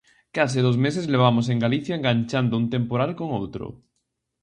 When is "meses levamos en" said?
0.85-1.57